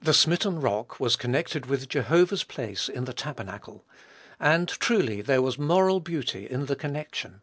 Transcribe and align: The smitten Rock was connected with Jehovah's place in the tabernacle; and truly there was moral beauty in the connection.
The 0.00 0.14
smitten 0.14 0.60
Rock 0.60 1.00
was 1.00 1.16
connected 1.16 1.66
with 1.66 1.88
Jehovah's 1.88 2.44
place 2.44 2.88
in 2.88 3.06
the 3.06 3.12
tabernacle; 3.12 3.84
and 4.38 4.68
truly 4.68 5.20
there 5.20 5.42
was 5.42 5.58
moral 5.58 5.98
beauty 5.98 6.48
in 6.48 6.66
the 6.66 6.76
connection. 6.76 7.42